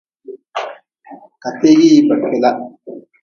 Kategin 1.41 1.79
hina 1.83 2.15
ba 2.21 2.27
kela. 2.29 2.49